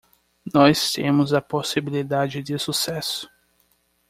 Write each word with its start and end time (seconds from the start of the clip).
Nós 0.51 0.91
temos 0.91 1.31
a 1.31 1.39
possibilidade 1.39 2.41
de 2.41 2.57
sucesso 2.57 3.29